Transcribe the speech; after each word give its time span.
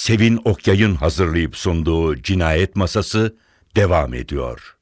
Sevin 0.00 0.40
Okyay'ın 0.44 0.94
hazırlayıp 0.94 1.56
sunduğu 1.56 2.22
Cinayet 2.22 2.76
Masası 2.76 3.36
devam 3.76 4.14
ediyor. 4.14 4.76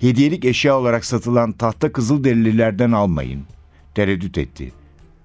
Hediyelik 0.00 0.44
eşya 0.44 0.78
olarak 0.78 1.04
satılan 1.04 1.52
tahta 1.52 1.92
kızılderililerden 1.92 2.92
almayın. 2.92 3.42
Tereddüt 3.94 4.38
etti. 4.38 4.72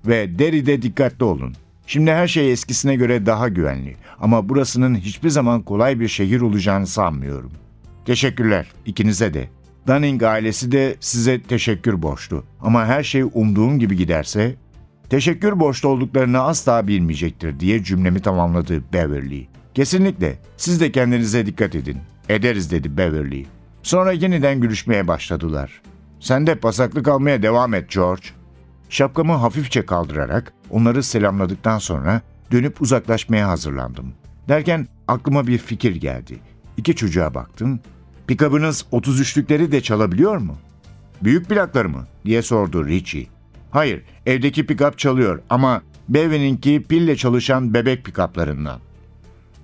Ve 0.05 0.39
deride 0.39 0.81
dikkatli 0.81 1.25
olun. 1.25 1.53
Şimdi 1.87 2.11
her 2.11 2.27
şey 2.27 2.51
eskisine 2.51 2.95
göre 2.95 3.25
daha 3.25 3.49
güvenli. 3.49 3.95
Ama 4.19 4.49
burasının 4.49 4.95
hiçbir 4.95 5.29
zaman 5.29 5.61
kolay 5.61 5.99
bir 5.99 6.07
şehir 6.07 6.41
olacağını 6.41 6.87
sanmıyorum. 6.87 7.51
Teşekkürler 8.05 8.71
ikinize 8.85 9.33
de. 9.33 9.49
Dunning 9.87 10.23
ailesi 10.23 10.71
de 10.71 10.95
size 10.99 11.41
teşekkür 11.41 12.01
borçlu. 12.01 12.43
Ama 12.61 12.85
her 12.85 13.03
şey 13.03 13.23
umduğum 13.33 13.79
gibi 13.79 13.95
giderse 13.95 14.55
teşekkür 15.09 15.59
borçlu 15.59 15.89
olduklarını 15.89 16.41
asla 16.41 16.87
bilmeyecektir 16.87 17.59
diye 17.59 17.83
cümlemi 17.83 18.19
tamamladı 18.19 18.83
Beverly. 18.93 19.47
Kesinlikle. 19.73 20.39
Siz 20.57 20.81
de 20.81 20.91
kendinize 20.91 21.45
dikkat 21.45 21.75
edin. 21.75 21.97
Ederiz 22.29 22.71
dedi 22.71 22.97
Beverly. 22.97 23.45
Sonra 23.83 24.11
yeniden 24.11 24.61
gülüşmeye 24.61 25.07
başladılar. 25.07 25.81
Sen 26.19 26.47
de 26.47 26.55
pasaklık 26.55 27.07
almaya 27.07 27.43
devam 27.43 27.73
et 27.73 27.91
George. 27.91 28.27
Şapkamı 28.89 29.33
hafifçe 29.33 29.85
kaldırarak 29.85 30.53
onları 30.69 31.03
selamladıktan 31.03 31.77
sonra 31.77 32.21
dönüp 32.51 32.81
uzaklaşmaya 32.81 33.49
hazırlandım. 33.49 34.13
Derken 34.49 34.87
aklıma 35.07 35.47
bir 35.47 35.57
fikir 35.57 35.95
geldi. 35.95 36.39
İki 36.77 36.95
çocuğa 36.95 37.33
baktım. 37.33 37.79
Pikabınız 38.31 38.85
33'lükleri 38.91 39.71
de 39.71 39.81
çalabiliyor 39.81 40.37
mu? 40.37 40.57
Büyük 41.23 41.49
plakları 41.49 41.89
mı? 41.89 42.07
diye 42.25 42.41
sordu 42.41 42.87
Richie. 42.87 43.27
Hayır, 43.71 44.01
evdeki 44.25 44.65
pikap 44.65 44.97
çalıyor 44.97 45.41
ama 45.49 45.81
Bevin'inki 46.09 46.83
pille 46.89 47.15
çalışan 47.15 47.73
bebek 47.73 48.05
pikaplarından. 48.05 48.79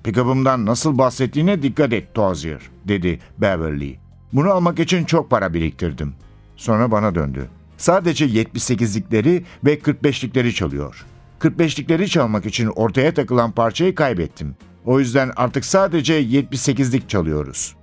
Pikabımdan 0.04 0.66
nasıl 0.66 0.98
bahsettiğine 0.98 1.62
dikkat 1.62 1.94
et 1.94 2.14
Tozier, 2.14 2.62
dedi 2.88 3.20
Beverly. 3.38 3.96
Bunu 4.34 4.50
almak 4.50 4.80
için 4.80 5.06
çok 5.06 5.30
para 5.30 5.54
biriktirdim. 5.54 6.14
Sonra 6.56 6.92
bana 6.92 7.16
döndü. 7.16 7.50
Sadece 7.78 8.26
78'likleri 8.26 9.44
ve 9.66 9.80
45'likleri 9.80 10.54
çalıyor. 10.54 11.06
45'likleri 11.40 12.08
çalmak 12.08 12.46
için 12.46 12.68
ortaya 12.68 13.14
takılan 13.14 13.52
parçayı 13.52 13.96
kaybettim. 13.96 14.56
O 14.86 15.00
yüzden 15.00 15.32
artık 15.36 15.66
sadece 15.66 16.22
78'lik 16.24 17.10
çalıyoruz. 17.10 17.77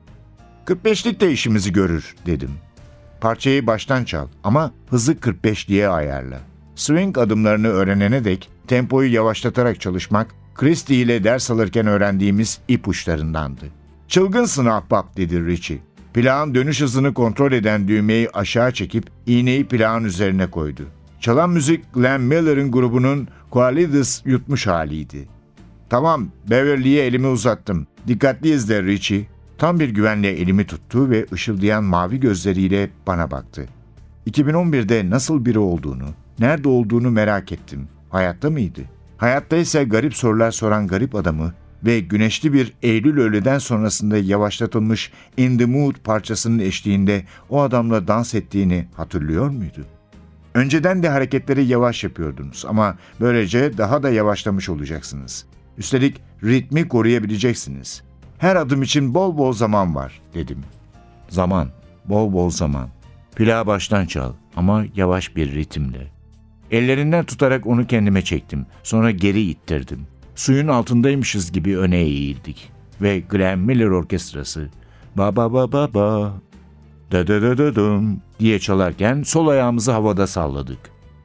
45'lik 0.67 1.21
de 1.21 1.33
işimizi 1.33 1.73
görür 1.73 2.15
dedim. 2.27 2.51
Parçayı 3.21 3.67
baştan 3.67 4.05
çal 4.05 4.29
ama 4.45 4.73
hızı 4.91 5.13
45'liğe 5.13 5.89
ayarla. 5.89 6.41
Swing 6.75 7.19
adımlarını 7.19 7.69
öğrenene 7.69 8.25
dek 8.25 8.49
tempoyu 8.67 9.13
yavaşlatarak 9.13 9.81
çalışmak 9.81 10.35
Christie 10.55 10.97
ile 10.97 11.25
ders 11.25 11.51
alırken 11.51 11.87
öğrendiğimiz 11.87 12.61
ipuçlarındandı. 12.69 13.65
Çılgınsın 14.09 14.67
ahbap 14.67 15.17
dedi 15.17 15.47
Richie. 15.47 15.79
Plağın 16.15 16.55
dönüş 16.55 16.81
hızını 16.81 17.15
kontrol 17.15 17.53
eden 17.53 17.89
düğmeyi 17.89 18.31
aşağı 18.31 18.73
çekip 18.73 19.11
iğneyi 19.27 19.65
plağın 19.65 20.05
üzerine 20.05 20.51
koydu. 20.51 20.83
Çalan 21.21 21.51
müzik 21.51 21.95
Glenn 21.95 22.21
Miller'ın 22.21 22.73
grubunun 22.73 23.29
Qualides 23.51 24.23
yutmuş 24.25 24.67
haliydi. 24.67 25.29
Tamam, 25.91 26.29
Beverly'ye 26.51 27.07
elimi 27.07 27.27
uzattım. 27.27 27.87
Dikkatli 28.09 28.51
izle 28.51 28.83
Richie. 28.83 29.34
Tam 29.59 29.81
bir 29.81 29.89
güvenle 29.89 30.29
elimi 30.29 30.67
tuttu 30.67 31.11
ve 31.11 31.27
ışıldayan 31.33 31.85
mavi 31.85 32.21
gözleriyle 32.21 32.91
bana 33.07 33.31
baktı. 33.31 33.69
2011'de 34.31 35.11
nasıl 35.11 35.45
biri 35.45 35.59
olduğunu, 35.59 36.05
nerede 36.39 36.69
olduğunu 36.69 37.11
merak 37.11 37.53
ettim. 37.53 37.89
Hayatta 38.11 38.51
mıydı? 38.51 38.81
Hayatta 39.17 39.57
ise 39.57 39.85
garip 39.85 40.15
sorular 40.15 40.51
soran 40.51 40.87
garip 40.87 41.15
adamı 41.15 41.53
ve 41.85 42.01
güneşli 42.01 42.53
bir 42.53 42.73
Eylül 42.83 43.19
öğleden 43.19 43.59
sonrasında 43.59 44.19
yavaşlatılmış 44.19 45.13
In 45.37 45.59
the 45.59 45.67
Mood 45.67 45.95
parçasının 46.05 46.59
eşliğinde 46.59 47.25
o 47.51 47.61
adamla 47.61 48.09
dans 48.09 48.35
ettiğini 48.35 48.89
hatırlıyor 48.95 49.51
muydu? 49.51 49.87
Önceden 50.55 51.03
de 51.03 51.09
hareketleri 51.09 51.65
yavaş 51.65 52.05
yapıyordunuz 52.05 52.65
ama 52.69 52.97
böylece 53.21 53.79
daha 53.79 54.03
da 54.03 54.11
yavaşlamış 54.11 54.69
olacaksınız. 54.69 55.47
Üstelik 55.79 56.21
ritmi 56.45 56.89
koruyabileceksiniz. 56.89 58.03
Her 58.39 58.57
adım 58.57 58.83
için 58.83 59.15
bol 59.15 59.39
bol 59.39 59.53
zaman 59.53 59.95
var 59.95 60.21
dedim. 60.35 60.59
Zaman, 61.29 61.69
bol 62.05 62.33
bol 62.33 62.51
zaman. 62.51 62.89
Plağı 63.37 63.67
baştan 63.67 64.07
çal 64.07 64.33
ama 64.57 64.85
yavaş 64.97 65.37
bir 65.37 65.55
ritimle. 65.55 66.07
Ellerinden 66.71 67.25
tutarak 67.25 67.67
onu 67.67 67.87
kendime 67.87 68.23
çektim. 68.23 68.67
Sonra 68.83 69.11
geri 69.11 69.41
ittirdim. 69.41 70.07
Suyun 70.35 70.69
altındaymışız 70.69 71.53
gibi 71.53 71.79
öne 71.79 71.97
eğildik. 71.97 72.71
Ve 73.03 73.19
Glenn 73.19 73.59
Miller 73.59 73.87
Orkestrası 73.87 74.69
ba 75.17 75.37
ba 75.37 75.53
ba 75.53 75.73
ba 75.73 75.95
ba 75.95 76.33
da 77.13 77.27
da 77.27 77.43
da 77.43 77.59
da 77.59 77.75
dum 77.75 78.21
diye 78.41 78.59
çalarken 78.59 79.23
sol 79.23 79.49
ayağımızı 79.49 79.93
havada 79.93 80.27
salladık. 80.27 80.79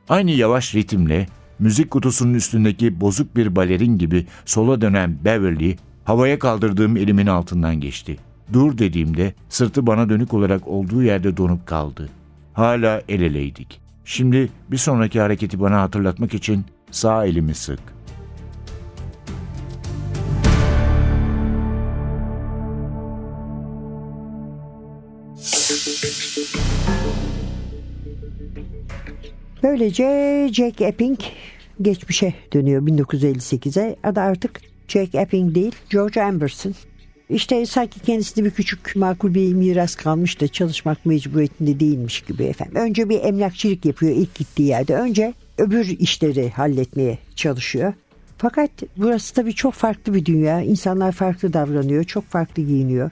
Aynı 0.09 0.31
yavaş 0.31 0.75
ritimle 0.75 1.27
müzik 1.59 1.91
kutusunun 1.91 2.33
üstündeki 2.33 3.01
bozuk 3.01 3.35
bir 3.35 3.55
balerin 3.55 3.97
gibi 3.97 4.25
sola 4.45 4.81
dönen 4.81 5.17
Beverly 5.25 5.77
havaya 6.09 6.39
kaldırdığım 6.39 6.97
elimin 6.97 7.27
altından 7.27 7.75
geçti. 7.75 8.17
Dur 8.53 8.77
dediğimde 8.77 9.33
sırtı 9.49 9.87
bana 9.87 10.09
dönük 10.09 10.33
olarak 10.33 10.67
olduğu 10.67 11.03
yerde 11.03 11.37
donup 11.37 11.67
kaldı. 11.67 12.09
Hala 12.53 13.01
el 13.09 13.21
eleydik. 13.21 13.81
Şimdi 14.05 14.49
bir 14.71 14.77
sonraki 14.77 15.19
hareketi 15.19 15.59
bana 15.59 15.81
hatırlatmak 15.81 16.33
için 16.33 16.65
sağ 16.91 17.25
elimi 17.25 17.55
sık. 17.55 17.79
Böylece 29.63 30.49
Jack 30.53 30.81
Epping 30.81 31.19
geçmişe 31.81 32.33
dönüyor 32.53 32.81
1958'e. 32.81 33.95
Adı 34.03 34.19
artık 34.19 34.69
Jack 34.89 35.15
Epping 35.15 35.55
değil 35.55 35.75
George 35.89 36.21
Amberson. 36.21 36.73
İşte 37.29 37.65
sanki 37.65 37.99
kendisine 37.99 38.45
bir 38.45 38.51
küçük 38.51 38.95
makul 38.95 39.33
bir 39.33 39.53
miras 39.53 39.95
kalmış 39.95 40.41
da 40.41 40.47
çalışmak 40.47 41.05
mecburiyetinde 41.05 41.79
değilmiş 41.79 42.21
gibi 42.21 42.43
efendim. 42.43 42.75
Önce 42.75 43.09
bir 43.09 43.23
emlakçılık 43.23 43.85
yapıyor 43.85 44.11
ilk 44.15 44.35
gittiği 44.35 44.67
yerde. 44.67 44.95
Önce 44.95 45.33
öbür 45.57 45.85
işleri 45.85 46.49
halletmeye 46.49 47.17
çalışıyor. 47.35 47.93
Fakat 48.37 48.71
burası 48.97 49.33
tabii 49.33 49.53
çok 49.53 49.73
farklı 49.73 50.13
bir 50.13 50.25
dünya. 50.25 50.61
İnsanlar 50.61 51.11
farklı 51.11 51.53
davranıyor, 51.53 52.03
çok 52.03 52.25
farklı 52.25 52.63
giyiniyor. 52.63 53.11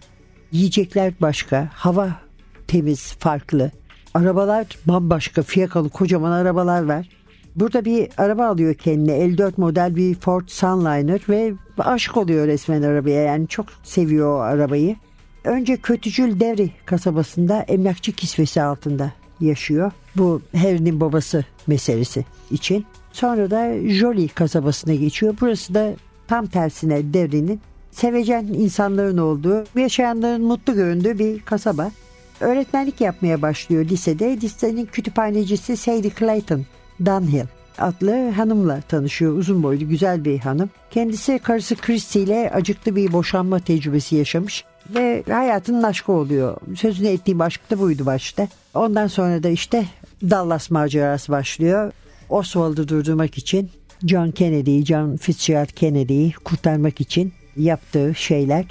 Yiyecekler 0.52 1.14
başka, 1.22 1.70
hava 1.74 2.22
temiz, 2.68 3.14
farklı. 3.14 3.72
Arabalar 4.14 4.66
bambaşka, 4.86 5.44
fiyakalı 5.44 5.90
kocaman 5.90 6.32
arabalar 6.32 6.84
var. 6.84 7.10
Burada 7.58 7.86
bir 7.86 8.10
araba 8.18 8.48
alıyor 8.48 8.74
kendine 8.74 9.18
54 9.18 9.58
model 9.58 9.96
bir 9.96 10.16
Ford 10.16 10.48
Sunliner 10.48 11.22
ve 11.30 11.54
aşık 11.78 12.18
oluyor 12.18 12.48
resmen 12.48 12.82
arabaya 12.82 13.24
yani 13.24 13.48
çok 13.48 13.66
seviyor 13.84 14.38
o 14.38 14.40
arabayı. 14.40 14.96
Önce 15.44 15.78
Kötücül 15.78 16.40
Devri 16.40 16.72
kasabasında 16.86 17.62
emlakçı 17.62 18.12
kisvesi 18.12 18.62
altında 18.62 19.12
yaşıyor. 19.40 19.92
Bu 20.16 20.42
Harry'nin 20.56 21.00
babası 21.00 21.46
meselesi 21.68 22.26
için. 22.52 22.86
Sonra 23.12 23.52
da 23.52 23.90
Jolie 23.90 24.28
kasabasına 24.28 24.96
geçiyor. 24.96 25.36
Burası 25.42 25.74
da 25.74 25.94
tam 26.28 26.48
tersine 26.48 27.14
Devri'nin 27.14 27.62
sevecen 27.92 28.44
insanların 28.44 29.18
olduğu, 29.18 29.64
yaşayanların 29.76 30.44
mutlu 30.44 30.74
göründüğü 30.74 31.20
bir 31.20 31.40
kasaba. 31.40 31.92
Öğretmenlik 32.40 33.02
yapmaya 33.02 33.42
başlıyor 33.42 33.86
lisede. 33.86 34.42
Lisenin 34.42 34.86
kütüphanecisi 34.86 35.78
Sadie 35.78 36.12
Clayton 36.20 36.66
Dunhill 37.06 37.46
adlı 37.78 38.30
hanımla 38.30 38.82
tanışıyor. 38.82 39.38
Uzun 39.38 39.64
boylu 39.64 39.90
güzel 39.90 40.26
bir 40.26 40.40
hanım. 40.40 40.70
Kendisi 40.92 41.40
karısı 41.40 41.76
Christy 41.76 42.24
ile 42.24 42.52
acıklı 42.54 42.96
bir 42.96 43.14
boşanma 43.14 43.60
tecrübesi 43.60 44.16
yaşamış 44.16 44.64
ve 44.96 45.24
hayatının 45.30 45.84
aşkı 45.84 46.12
oluyor. 46.12 46.58
Sözünü 46.76 47.08
ettiğim 47.08 47.42
aşk 47.42 47.72
da 47.72 47.80
buydu 47.80 48.06
başta. 48.06 48.48
Ondan 48.74 49.08
sonra 49.08 49.44
da 49.44 49.50
işte 49.50 49.86
Dallas 50.22 50.72
macerası 50.72 51.32
başlıyor. 51.32 51.92
Oswald'ı 52.30 52.88
durdurmak 52.88 53.38
için 53.38 53.70
John 54.06 54.32
Kennedy'yi, 54.32 54.86
John 54.86 55.18
Fitzgerald 55.18 55.70
Kennedy'yi 55.70 56.34
kurtarmak 56.34 57.02
için 57.02 57.34
yaptığı 57.58 58.16
şeyler. 58.16 58.66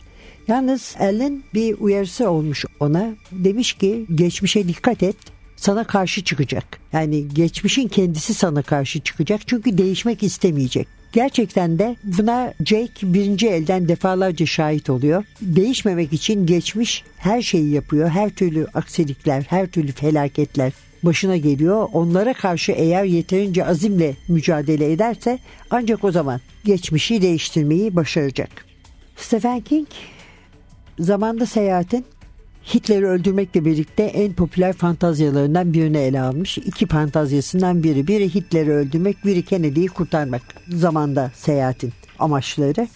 Yalnız 0.48 0.96
Ellen 0.98 1.42
bir 1.54 1.76
uyarısı 1.80 2.30
olmuş 2.30 2.64
ona. 2.80 3.08
Demiş 3.32 3.72
ki 3.72 4.06
geçmişe 4.14 4.68
dikkat 4.68 5.02
et 5.02 5.16
sana 5.56 5.84
karşı 5.84 6.24
çıkacak. 6.24 6.80
Yani 6.92 7.28
geçmişin 7.28 7.88
kendisi 7.88 8.34
sana 8.34 8.62
karşı 8.62 9.00
çıkacak 9.00 9.40
çünkü 9.46 9.78
değişmek 9.78 10.22
istemeyecek. 10.22 10.88
Gerçekten 11.12 11.78
de 11.78 11.96
buna 12.04 12.54
Jake 12.64 13.14
birinci 13.14 13.48
elden 13.48 13.88
defalarca 13.88 14.46
şahit 14.46 14.90
oluyor. 14.90 15.24
Değişmemek 15.40 16.12
için 16.12 16.46
geçmiş 16.46 17.04
her 17.16 17.42
şeyi 17.42 17.70
yapıyor. 17.70 18.08
Her 18.08 18.30
türlü 18.30 18.66
aksilikler, 18.74 19.46
her 19.48 19.66
türlü 19.66 19.92
felaketler 19.92 20.72
başına 21.02 21.36
geliyor. 21.36 21.88
Onlara 21.92 22.32
karşı 22.32 22.72
eğer 22.72 23.04
yeterince 23.04 23.66
azimle 23.66 24.16
mücadele 24.28 24.92
ederse 24.92 25.38
ancak 25.70 26.04
o 26.04 26.12
zaman 26.12 26.40
geçmişi 26.64 27.22
değiştirmeyi 27.22 27.96
başaracak. 27.96 28.50
Stephen 29.16 29.60
King 29.60 29.88
zamanda 30.98 31.46
seyahatin 31.46 32.04
Hitler'i 32.74 33.06
öldürmekle 33.06 33.64
birlikte 33.64 34.02
en 34.02 34.32
popüler 34.32 34.72
fantazyalarından 34.72 35.72
birini 35.72 35.98
ele 35.98 36.20
almış. 36.20 36.58
İki 36.58 36.86
fantazyasından 36.86 37.82
biri. 37.82 38.06
Biri 38.06 38.34
Hitler'i 38.34 38.72
öldürmek, 38.72 39.24
biri 39.24 39.44
Kennedy'yi 39.44 39.88
kurtarmak. 39.88 40.42
Zamanda 40.68 41.30
seyahatin 41.34 41.92
amaçları. 42.18 42.88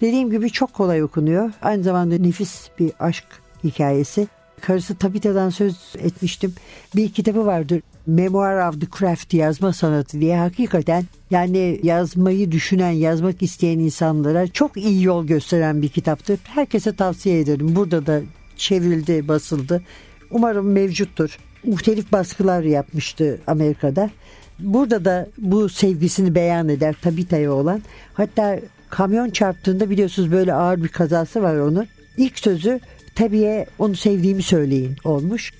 Dediğim 0.00 0.30
gibi 0.30 0.50
çok 0.50 0.72
kolay 0.72 1.02
okunuyor. 1.02 1.50
Aynı 1.62 1.82
zamanda 1.82 2.18
nefis 2.18 2.68
bir 2.78 2.92
aşk 3.00 3.24
hikayesi. 3.64 4.28
Karısı 4.60 4.94
Tabitha'dan 4.94 5.50
söz 5.50 5.76
etmiştim. 5.98 6.54
Bir 6.96 7.12
kitabı 7.12 7.46
vardır. 7.46 7.82
Memoir 8.06 8.68
of 8.68 8.80
the 8.80 8.86
Craft 8.98 9.34
yazma 9.34 9.72
sanatı 9.72 10.20
diye 10.20 10.38
hakikaten 10.38 11.04
yani 11.30 11.80
yazmayı 11.82 12.52
düşünen, 12.52 12.90
yazmak 12.90 13.42
isteyen 13.42 13.78
insanlara 13.78 14.46
çok 14.46 14.76
iyi 14.76 15.02
yol 15.02 15.26
gösteren 15.26 15.82
bir 15.82 15.88
kitaptır. 15.88 16.40
Herkese 16.44 16.96
tavsiye 16.96 17.40
ederim. 17.40 17.76
Burada 17.76 18.06
da 18.06 18.20
çevrildi, 18.56 19.28
basıldı. 19.28 19.82
Umarım 20.30 20.72
mevcuttur. 20.72 21.38
Muhtelif 21.64 22.12
baskılar 22.12 22.62
yapmıştı 22.62 23.40
Amerika'da. 23.46 24.10
Burada 24.58 25.04
da 25.04 25.28
bu 25.38 25.68
sevgisini 25.68 26.34
beyan 26.34 26.68
eder 26.68 26.96
Tabita'ya 27.02 27.52
olan. 27.52 27.82
Hatta 28.14 28.60
kamyon 28.90 29.30
çarptığında 29.30 29.90
biliyorsunuz 29.90 30.32
böyle 30.32 30.54
ağır 30.54 30.82
bir 30.82 30.88
kazası 30.88 31.42
var 31.42 31.56
onun. 31.56 31.86
İlk 32.16 32.38
sözü 32.38 32.80
tabiye 33.14 33.66
onu 33.78 33.96
sevdiğimi 33.96 34.42
söyleyin 34.42 34.96
olmuş. 35.04 35.52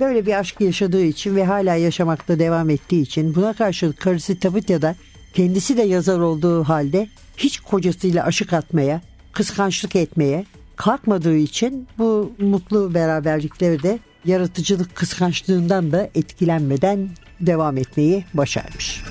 Böyle 0.00 0.26
bir 0.26 0.38
aşk 0.38 0.60
yaşadığı 0.60 1.04
için 1.04 1.36
ve 1.36 1.44
hala 1.44 1.74
yaşamakta 1.74 2.38
devam 2.38 2.70
ettiği 2.70 3.02
için 3.02 3.34
buna 3.34 3.52
karşılık 3.52 4.00
karısı 4.00 4.38
Tabitha 4.38 4.82
da 4.82 4.94
kendisi 5.34 5.76
de 5.76 5.82
yazar 5.82 6.18
olduğu 6.18 6.64
halde 6.64 7.08
hiç 7.36 7.60
kocasıyla 7.60 8.24
aşık 8.24 8.52
atmaya, 8.52 9.00
kıskançlık 9.32 9.96
etmeye 9.96 10.44
kalkmadığı 10.76 11.36
için 11.36 11.88
bu 11.98 12.32
mutlu 12.38 12.94
beraberlikleri 12.94 13.82
de 13.82 13.98
yaratıcılık 14.24 14.94
kıskançlığından 14.94 15.92
da 15.92 16.10
etkilenmeden 16.14 17.08
devam 17.40 17.76
etmeyi 17.76 18.24
başarmış. 18.34 19.02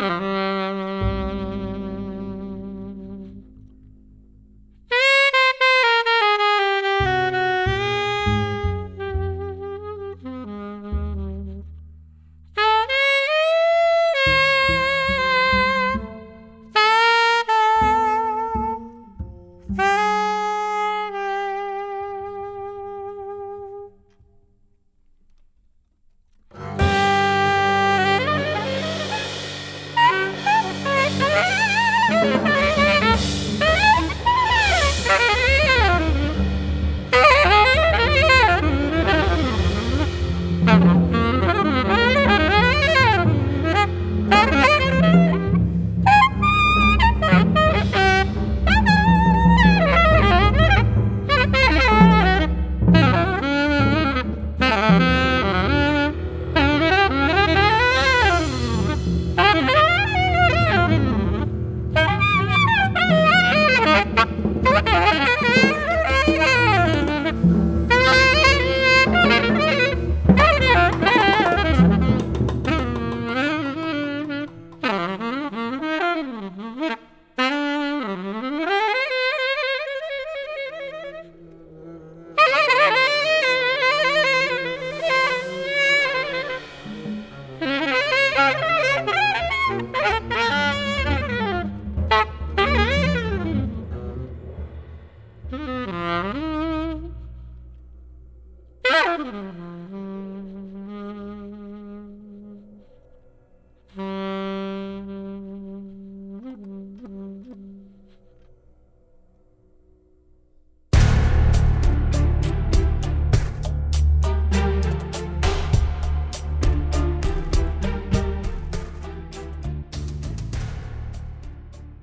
Mm-hmm. 0.00 0.38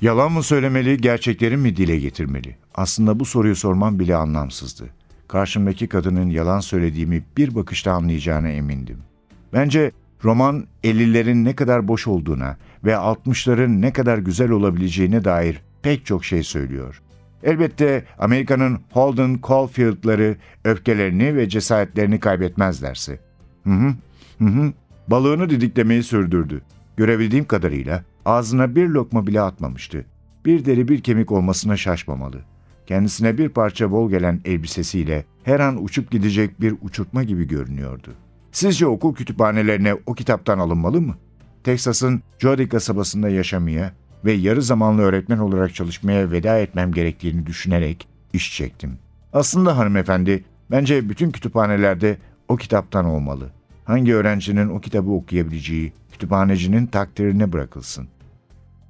Yalan 0.01 0.31
mı 0.31 0.43
söylemeli, 0.43 0.97
gerçekleri 0.97 1.57
mi 1.57 1.75
dile 1.75 1.99
getirmeli? 1.99 2.55
Aslında 2.75 3.19
bu 3.19 3.25
soruyu 3.25 3.55
sormam 3.55 3.99
bile 3.99 4.15
anlamsızdı. 4.15 4.83
Karşımdaki 5.27 5.87
kadının 5.87 6.29
yalan 6.29 6.59
söylediğimi 6.59 7.23
bir 7.37 7.55
bakışta 7.55 7.91
anlayacağına 7.91 8.49
emindim. 8.49 8.97
Bence 9.53 9.91
roman 10.23 10.67
50'lerin 10.83 11.43
ne 11.43 11.55
kadar 11.55 11.87
boş 11.87 12.07
olduğuna 12.07 12.57
ve 12.83 12.91
60'ların 12.91 13.81
ne 13.81 13.93
kadar 13.93 14.17
güzel 14.17 14.51
olabileceğine 14.51 15.23
dair 15.23 15.61
pek 15.81 16.05
çok 16.05 16.25
şey 16.25 16.43
söylüyor. 16.43 17.01
Elbette 17.43 18.05
Amerika'nın 18.19 18.79
Holden 18.91 19.39
Caulfield'ları 19.47 20.35
öfkelerini 20.63 21.35
ve 21.35 21.49
cesaretlerini 21.49 22.19
kaybetmezlerse. 22.19 23.19
Hı 23.63 23.69
hı, 23.69 23.93
hı 24.39 24.45
hı. 24.45 24.73
Balığını 25.07 25.49
didiklemeyi 25.49 26.03
sürdürdü. 26.03 26.61
Görebildiğim 26.97 27.45
kadarıyla 27.45 28.03
ağzına 28.25 28.75
bir 28.75 28.87
lokma 28.87 29.27
bile 29.27 29.41
atmamıştı. 29.41 30.05
Bir 30.45 30.65
deri 30.65 30.87
bir 30.87 31.01
kemik 31.01 31.31
olmasına 31.31 31.77
şaşmamalı. 31.77 32.41
Kendisine 32.85 33.37
bir 33.37 33.49
parça 33.49 33.91
bol 33.91 34.09
gelen 34.09 34.41
elbisesiyle 34.45 35.25
her 35.43 35.59
an 35.59 35.83
uçup 35.83 36.11
gidecek 36.11 36.61
bir 36.61 36.75
uçurtma 36.81 37.23
gibi 37.23 37.47
görünüyordu. 37.47 38.13
Sizce 38.51 38.87
okul 38.87 39.15
kütüphanelerine 39.15 39.95
o 40.05 40.13
kitaptan 40.13 40.59
alınmalı 40.59 41.01
mı? 41.01 41.15
Texas'ın 41.63 42.21
Jody 42.39 42.67
kasabasında 42.67 43.29
yaşamaya 43.29 43.93
ve 44.25 44.31
yarı 44.31 44.61
zamanlı 44.61 45.01
öğretmen 45.01 45.37
olarak 45.37 45.75
çalışmaya 45.75 46.31
veda 46.31 46.59
etmem 46.59 46.91
gerektiğini 46.91 47.45
düşünerek 47.45 48.07
iş 48.33 48.57
çektim. 48.57 48.97
Aslında 49.33 49.77
hanımefendi, 49.77 50.43
bence 50.71 51.09
bütün 51.09 51.31
kütüphanelerde 51.31 52.17
o 52.47 52.55
kitaptan 52.55 53.05
olmalı. 53.05 53.49
Hangi 53.85 54.15
öğrencinin 54.15 54.69
o 54.69 54.81
kitabı 54.81 55.11
okuyabileceği 55.11 55.93
kütüphanecinin 56.11 56.87
takdirine 56.87 57.53
bırakılsın. 57.53 58.07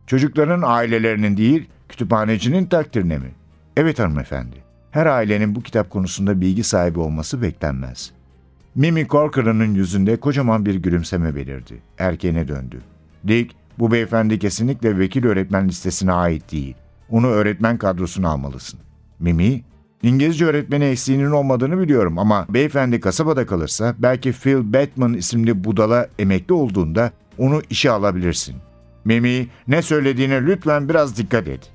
Çocukların 0.07 0.62
ailelerinin 0.65 1.38
değil, 1.38 1.69
kütüphanecinin 1.89 2.65
takdirine 2.65 3.17
mi? 3.17 3.31
Evet 3.77 4.00
hanımefendi. 4.00 4.55
Her 4.91 5.05
ailenin 5.05 5.55
bu 5.55 5.62
kitap 5.62 5.89
konusunda 5.89 6.41
bilgi 6.41 6.63
sahibi 6.63 7.00
olması 7.00 7.41
beklenmez. 7.41 8.12
Mimi 8.75 9.07
Corcoran'ın 9.07 9.74
yüzünde 9.74 10.15
kocaman 10.19 10.65
bir 10.65 10.75
gülümseme 10.75 11.35
belirdi. 11.35 11.81
Erkeğine 11.97 12.47
döndü. 12.47 12.81
Dick, 13.27 13.55
bu 13.79 13.91
beyefendi 13.91 14.39
kesinlikle 14.39 14.97
vekil 14.97 15.25
öğretmen 15.25 15.67
listesine 15.67 16.12
ait 16.12 16.51
değil. 16.51 16.75
Onu 17.09 17.27
öğretmen 17.27 17.77
kadrosuna 17.77 18.29
almalısın. 18.29 18.79
Mimi, 19.19 19.63
İngilizce 20.03 20.45
öğretmeni 20.45 20.85
eksiğinin 20.85 21.31
olmadığını 21.31 21.79
biliyorum 21.79 22.19
ama 22.19 22.45
beyefendi 22.50 23.00
kasabada 23.00 23.45
kalırsa 23.45 23.95
belki 24.00 24.31
Phil 24.31 24.74
Batman 24.74 25.13
isimli 25.13 25.63
budala 25.63 26.07
emekli 26.19 26.53
olduğunda 26.53 27.12
onu 27.38 27.62
işe 27.69 27.91
alabilirsin. 27.91 28.55
Mimi, 29.05 29.47
ne 29.67 29.81
söylediğine 29.81 30.45
lütfen 30.45 30.89
biraz 30.89 31.17
dikkat 31.17 31.47
et. 31.47 31.71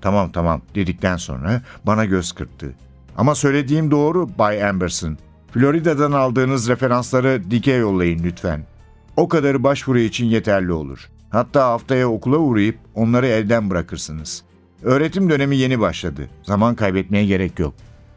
Tamam 0.00 0.32
tamam 0.32 0.62
dedikten 0.74 1.16
sonra 1.16 1.62
bana 1.86 2.04
göz 2.04 2.32
kırptı. 2.32 2.74
Ama 3.16 3.34
söylediğim 3.34 3.90
doğru 3.90 4.28
Bay 4.38 4.64
Amberson. 4.64 5.18
Florida'dan 5.52 6.12
aldığınız 6.12 6.68
referansları 6.68 7.50
dike 7.50 7.72
yollayın 7.72 8.24
lütfen. 8.24 8.66
O 9.16 9.28
kadarı 9.28 9.64
başvuru 9.64 9.98
için 9.98 10.26
yeterli 10.26 10.72
olur. 10.72 11.08
Hatta 11.30 11.66
haftaya 11.66 12.08
okula 12.08 12.36
uğrayıp 12.36 12.78
onları 12.94 13.26
elden 13.26 13.70
bırakırsınız. 13.70 14.44
Öğretim 14.82 15.30
dönemi 15.30 15.56
yeni 15.56 15.80
başladı. 15.80 16.28
Zaman 16.42 16.74
kaybetmeye 16.74 17.26
gerek 17.26 17.58
yok. 17.58 17.74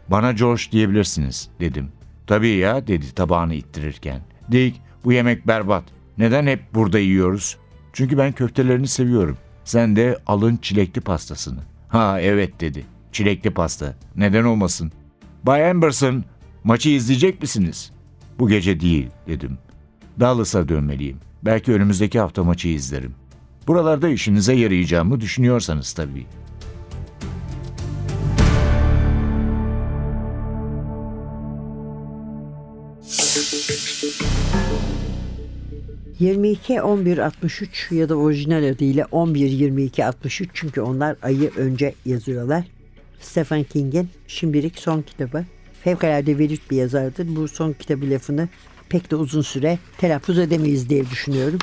Bana 0.08 0.32
George 0.32 0.64
diyebilirsiniz 0.72 1.50
dedim. 1.60 1.88
Tabii 2.28 2.50
ya 2.50 2.88
dedi 2.88 3.16
tabağını 3.16 3.54
ittirirken. 3.54 4.22
Dick 4.52 4.78
bu 5.06 5.14
yemek 5.14 5.48
berbat. 5.48 5.84
Neden 6.18 6.48
hep 6.48 6.74
burada 6.74 7.00
yiyoruz? 7.00 7.58
Çünkü 7.96 8.18
ben 8.18 8.32
köftelerini 8.32 8.88
seviyorum. 8.88 9.38
Sen 9.64 9.96
de 9.96 10.18
alın 10.28 10.58
çilekli 10.58 11.02
pastasını. 11.02 11.60
Ha 11.88 12.22
evet 12.22 12.62
dedi. 12.62 12.86
Çilekli 13.12 13.52
pasta. 13.52 13.96
Neden 14.16 14.44
olmasın? 14.44 14.92
Bay 15.44 15.70
Amberson 15.70 16.24
maçı 16.64 16.90
izleyecek 16.90 17.42
misiniz? 17.42 17.92
Bu 18.40 18.50
gece 18.50 18.80
değil 18.80 19.08
dedim. 19.28 19.58
Dallas'a 20.20 20.70
dönmeliyim. 20.70 21.18
Belki 21.44 21.74
önümüzdeki 21.74 22.20
hafta 22.20 22.44
maçı 22.44 22.68
izlerim. 22.68 23.16
Buralarda 23.68 24.10
işinize 24.10 24.54
yarayacağımı 24.54 25.22
düşünüyorsanız 25.22 25.94
tabii. 25.94 26.26
...22 36.22 36.82
11 36.82 37.18
63 37.18 37.92
ya 37.92 38.10
da 38.10 38.16
orijinal 38.16 38.64
adıyla 38.70 39.08
11 39.12 39.50
22 39.50 40.06
63 40.06 40.50
çünkü 40.54 40.82
onlar 40.82 41.16
ayı 41.22 41.52
önce 41.58 41.94
yazıyorlar. 42.06 42.64
Stephen 43.22 43.64
King'in 43.64 44.10
şimdilik 44.28 44.80
son 44.80 45.02
kitabı. 45.02 45.46
Fevkalade 45.84 46.38
verit 46.38 46.72
bir 46.72 46.78
yazardır. 46.78 47.36
Bu 47.36 47.48
son 47.48 47.74
kitabı 47.74 48.10
lafını 48.10 48.50
pek 48.90 49.12
de 49.12 49.16
uzun 49.16 49.42
süre 49.42 49.80
telaffuz 49.98 50.40
edemeyiz 50.40 50.90
diye 50.90 51.10
düşünüyorum. 51.10 51.60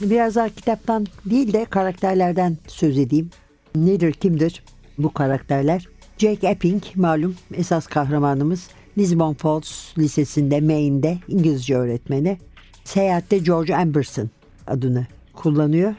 Biraz 0.00 0.34
daha 0.34 0.48
kitaptan 0.48 1.06
değil 1.24 1.52
de 1.52 1.64
karakterlerden 1.64 2.56
söz 2.66 2.98
edeyim. 2.98 3.30
Nedir 3.76 4.12
kimdir 4.12 4.62
bu 4.98 5.12
karakterler? 5.12 5.88
Jake 6.18 6.48
Epping 6.48 6.82
malum 6.94 7.36
esas 7.54 7.86
kahramanımız 7.86 8.68
Lisbon 8.98 9.34
Falls 9.34 9.98
Lisesi'nde 9.98 10.60
Maine'de 10.60 11.18
İngilizce 11.28 11.76
öğretmeni. 11.76 12.38
Seyahatte 12.84 13.38
George 13.38 13.74
Amberson 13.74 14.30
adını 14.66 15.06
kullanıyor. 15.32 15.94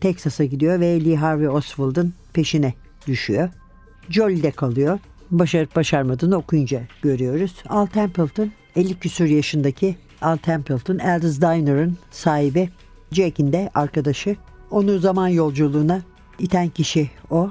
Texas'a 0.00 0.44
gidiyor 0.44 0.80
ve 0.80 1.04
Lee 1.04 1.16
Harvey 1.16 1.48
Oswald'ın 1.48 2.14
peşine 2.32 2.74
düşüyor. 3.06 3.48
Jolly'de 4.10 4.50
kalıyor. 4.50 4.98
Başarıp 5.30 5.76
başarmadığını 5.76 6.36
okuyunca 6.36 6.82
görüyoruz. 7.02 7.54
Al 7.68 7.86
Templeton 7.86 8.52
50 8.76 8.98
küsur 8.98 9.24
yaşındaki 9.24 9.96
Al 10.22 10.36
Templeton 10.36 10.98
Elders 10.98 11.40
Diner'ın 11.40 11.96
sahibi 12.10 12.68
Jake'in 13.12 13.52
de 13.52 13.70
arkadaşı. 13.74 14.36
Onu 14.70 14.98
zaman 14.98 15.28
yolculuğuna 15.28 16.02
iten 16.38 16.68
kişi 16.68 17.10
o. 17.30 17.50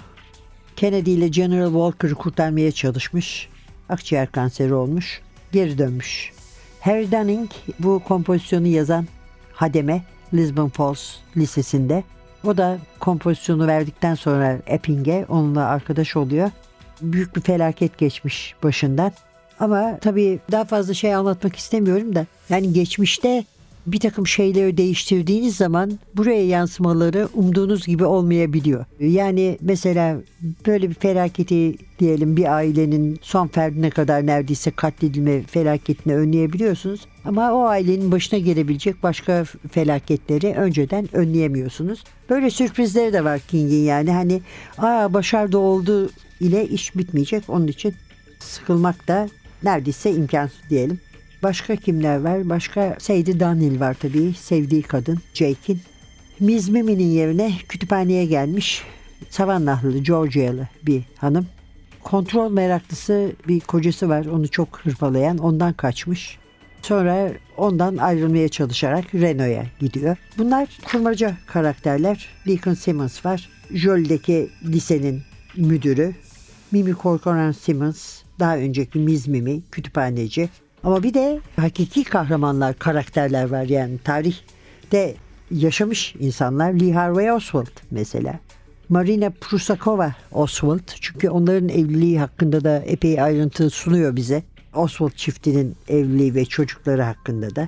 Kennedy 0.75 1.13
ile 1.13 1.27
General 1.27 1.67
Walker'ı 1.67 2.15
kurtarmaya 2.15 2.71
çalışmış. 2.71 3.49
Akciğer 3.89 4.31
kanseri 4.31 4.73
olmuş. 4.73 5.21
Geri 5.51 5.77
dönmüş. 5.77 6.36
Harry 6.81 7.11
Dunning 7.11 7.49
bu 7.79 8.01
kompozisyonu 8.07 8.67
yazan 8.67 9.05
hademe 9.53 10.01
Lisbon 10.33 10.69
Falls 10.69 11.15
Lisesi'nde. 11.37 12.03
O 12.43 12.57
da 12.57 12.77
kompozisyonu 12.99 13.67
verdikten 13.67 14.15
sonra 14.15 14.57
Epping'e 14.67 15.25
onunla 15.29 15.65
arkadaş 15.65 16.15
oluyor. 16.15 16.51
Büyük 17.01 17.35
bir 17.35 17.41
felaket 17.41 17.97
geçmiş 17.97 18.55
başından. 18.63 19.11
Ama 19.59 19.97
tabii 20.01 20.39
daha 20.51 20.65
fazla 20.65 20.93
şey 20.93 21.15
anlatmak 21.15 21.55
istemiyorum 21.55 22.15
da 22.15 22.25
yani 22.49 22.73
geçmişte 22.73 23.43
bir 23.87 23.99
takım 23.99 24.27
şeyleri 24.27 24.77
değiştirdiğiniz 24.77 25.55
zaman 25.55 25.99
buraya 26.15 26.47
yansımaları 26.47 27.29
umduğunuz 27.33 27.85
gibi 27.85 28.05
olmayabiliyor. 28.05 28.85
Yani 28.99 29.57
mesela 29.61 30.17
böyle 30.67 30.89
bir 30.89 30.95
felaketi 30.95 31.75
diyelim 31.99 32.37
bir 32.37 32.55
ailenin 32.55 33.19
son 33.21 33.47
ferdine 33.47 33.89
kadar 33.89 34.25
neredeyse 34.25 34.71
katledilme 34.71 35.43
felaketini 35.43 36.15
önleyebiliyorsunuz. 36.15 37.07
Ama 37.25 37.53
o 37.53 37.63
ailenin 37.63 38.11
başına 38.11 38.39
gelebilecek 38.39 39.03
başka 39.03 39.45
felaketleri 39.71 40.53
önceden 40.53 41.15
önleyemiyorsunuz. 41.15 42.03
Böyle 42.29 42.49
sürprizleri 42.49 43.13
de 43.13 43.23
var 43.23 43.39
King'in 43.39 43.83
yani 43.83 44.11
hani 44.11 44.41
aa 44.77 45.13
başardı 45.13 45.57
oldu 45.57 46.09
ile 46.39 46.67
iş 46.67 46.95
bitmeyecek. 46.95 47.43
Onun 47.47 47.67
için 47.67 47.95
sıkılmak 48.39 49.07
da 49.07 49.29
neredeyse 49.63 50.11
imkansız 50.11 50.59
diyelim. 50.69 50.99
Başka 51.43 51.75
kimler 51.75 52.19
var? 52.19 52.49
Başka 52.49 52.97
Sadie 52.99 53.39
Daniel 53.39 53.79
var 53.79 53.93
tabii. 53.93 54.33
Sevdiği 54.33 54.81
kadın 54.81 55.19
Jake'in. 55.33 55.81
Miss 56.39 56.69
Mimi'nin 56.69 57.11
yerine 57.11 57.51
kütüphaneye 57.69 58.25
gelmiş 58.25 58.83
Savannahlı, 59.29 59.97
Georgia'lı 59.97 60.67
bir 60.83 61.03
hanım. 61.17 61.47
Kontrol 62.03 62.51
meraklısı 62.51 63.31
bir 63.47 63.59
kocası 63.59 64.09
var. 64.09 64.25
Onu 64.25 64.47
çok 64.47 64.79
hırpalayan. 64.79 65.37
Ondan 65.37 65.73
kaçmış. 65.73 66.37
Sonra 66.81 67.31
ondan 67.57 67.97
ayrılmaya 67.97 68.49
çalışarak 68.49 69.15
Renault'a 69.15 69.65
gidiyor. 69.79 70.17
Bunlar 70.37 70.69
kurmaca 70.91 71.37
karakterler. 71.47 72.27
Deacon 72.47 72.73
Simmons 72.73 73.25
var. 73.25 73.49
Jolie'deki 73.71 74.49
lisenin 74.65 75.21
müdürü. 75.57 76.15
Mimi 76.71 76.95
Corcoran 77.01 77.51
Simmons. 77.51 78.21
Daha 78.39 78.57
önceki 78.57 78.99
Miss 78.99 79.27
Mimi 79.27 79.61
kütüphaneci. 79.71 80.49
Ama 80.83 81.03
bir 81.03 81.13
de 81.13 81.39
hakiki 81.55 82.03
kahramanlar, 82.03 82.79
karakterler 82.79 83.49
var 83.49 83.63
yani 83.63 83.97
tarihte 84.03 85.15
yaşamış 85.51 86.15
insanlar. 86.19 86.73
Lee 86.73 86.93
Harvey 86.93 87.31
Oswald 87.31 87.67
mesela. 87.91 88.39
Marina 88.89 89.29
Prusakova 89.41 90.13
Oswald 90.31 90.89
çünkü 91.01 91.29
onların 91.29 91.69
evliliği 91.69 92.19
hakkında 92.19 92.63
da 92.63 92.79
epey 92.79 93.21
ayrıntı 93.21 93.69
sunuyor 93.69 94.15
bize. 94.15 94.43
Oswald 94.75 95.11
çiftinin 95.11 95.75
evliliği 95.87 96.35
ve 96.35 96.45
çocukları 96.45 97.01
hakkında 97.01 97.55
da. 97.55 97.67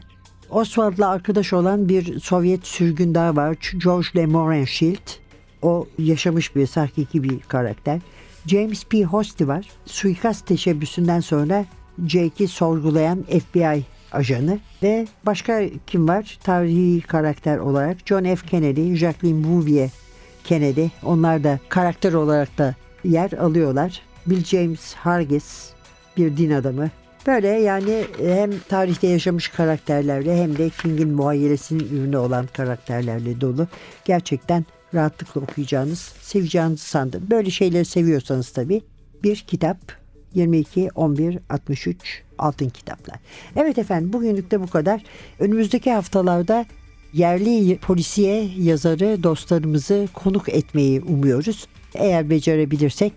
Oswald'la 0.50 1.10
arkadaş 1.10 1.54
olan 1.54 1.90
bir 1.90 2.20
Sovyet 2.20 2.68
sürgün 2.68 3.16
daha 3.16 3.36
var. 3.36 3.58
George 3.84 4.08
de 4.16 4.26
Mohrenschildt. 4.26 5.20
O 5.62 5.88
yaşamış 5.98 6.56
bir, 6.56 6.68
hakiki 6.68 7.24
bir 7.24 7.40
karakter. 7.40 8.00
James 8.46 8.86
P. 8.86 9.04
Hosty 9.04 9.48
var. 9.48 9.68
Suikast 9.86 10.48
teşebbüsünden 10.48 11.20
sonra 11.20 11.66
Jake'i 12.08 12.48
sorgulayan 12.48 13.24
FBI 13.24 13.84
ajanı 14.12 14.60
ve 14.84 15.08
başka 15.26 15.62
kim 15.88 16.08
var? 16.08 16.40
Tarihi 16.44 17.02
karakter 17.02 17.58
olarak 17.58 17.98
John 18.06 18.24
F. 18.36 18.48
Kennedy, 18.48 18.96
Jacqueline 18.96 19.44
Bouvier 19.44 19.90
Kennedy. 20.44 20.86
Onlar 21.04 21.44
da 21.44 21.60
karakter 21.70 22.14
olarak 22.14 22.58
da 22.58 22.76
yer 23.04 23.32
alıyorlar. 23.32 24.02
Bill 24.26 24.44
James 24.44 24.94
Hargis 24.94 25.70
bir 26.18 26.38
din 26.38 26.52
adamı. 26.52 26.90
Böyle 27.28 27.48
yani 27.48 28.06
hem 28.20 28.52
tarihte 28.70 29.08
yaşamış 29.08 29.48
karakterlerle 29.48 30.44
hem 30.44 30.58
de 30.58 30.70
King'in 30.70 31.10
muayyelesinin 31.10 31.90
ürünü 31.98 32.18
olan 32.18 32.48
karakterlerle 32.54 33.42
dolu. 33.42 33.68
Gerçekten 34.06 34.66
rahatlıkla 34.94 35.42
okuyacağınız, 35.42 36.14
seveceğinizi 36.22 36.86
sandım. 36.86 37.24
Böyle 37.30 37.50
şeyleri 37.50 37.86
seviyorsanız 37.86 38.50
tabii 38.50 38.82
bir 39.24 39.36
kitap 39.36 39.78
22 40.36 40.90
11 40.96 41.40
63 41.50 42.24
altın 42.38 42.70
kitaplar. 42.70 43.20
Evet 43.56 43.78
efendim 43.78 44.14
bugünlük 44.14 44.52
de 44.52 44.62
bu 44.62 44.68
kadar. 44.68 45.04
Önümüzdeki 45.40 45.92
haftalarda 45.92 46.66
yerli 47.14 47.78
polisiye 47.78 48.50
yazarı 48.58 49.24
dostlarımızı 49.24 50.08
konuk 50.14 50.50
etmeyi 50.50 51.02
umuyoruz. 51.02 51.68
Eğer 51.94 52.30
becerebilirsek 52.30 53.14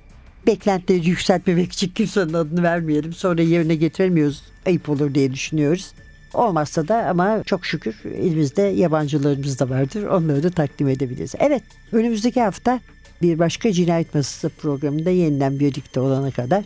beklentileri 0.46 1.08
yükseltmemek 1.08 1.72
için 1.72 1.88
kimsenin 1.88 2.32
adını 2.32 2.62
vermeyelim. 2.62 3.12
Sonra 3.12 3.42
yerine 3.42 3.74
getiremiyoruz. 3.74 4.42
Ayıp 4.66 4.88
olur 4.88 5.14
diye 5.14 5.32
düşünüyoruz. 5.32 5.92
Olmazsa 6.34 6.88
da 6.88 7.06
ama 7.06 7.42
çok 7.42 7.66
şükür 7.66 7.94
elimizde 8.04 8.62
yabancılarımız 8.62 9.58
da 9.58 9.70
vardır. 9.70 10.02
Onları 10.02 10.42
da 10.42 10.50
takdim 10.50 10.88
edebiliriz. 10.88 11.34
Evet 11.38 11.62
önümüzdeki 11.92 12.40
hafta 12.40 12.80
bir 13.22 13.38
başka 13.38 13.72
cinayet 13.72 14.14
masası 14.14 14.48
programında 14.48 15.10
yeniden 15.10 15.60
birlikte 15.60 16.00
olana 16.00 16.30
kadar 16.30 16.64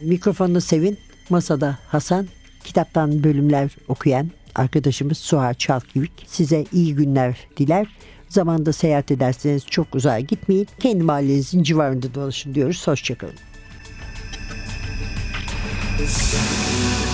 mikrofonunu 0.00 0.60
sevin. 0.60 0.98
Masada 1.30 1.78
Hasan, 1.88 2.28
kitaptan 2.64 3.24
bölümler 3.24 3.70
okuyan 3.88 4.30
arkadaşımız 4.54 5.18
Suha 5.18 5.54
Çalkivik 5.54 6.12
size 6.26 6.64
iyi 6.72 6.94
günler 6.94 7.36
diler. 7.56 7.86
Zamanda 8.28 8.72
seyahat 8.72 9.10
ederseniz 9.10 9.66
çok 9.66 9.94
uzağa 9.94 10.20
gitmeyin. 10.20 10.68
Kendi 10.80 11.04
mahallenizin 11.04 11.62
civarında 11.62 12.14
dolaşın 12.14 12.54
diyoruz. 12.54 12.86
Hoşçakalın. 12.86 13.34
Cinayet 15.98 17.13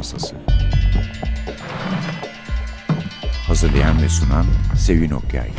Masası. 0.00 0.36
Hazırlayan 3.46 4.02
ve 4.02 4.08
sunan 4.08 4.46
Sevin 4.78 5.10
Okyay 5.10 5.50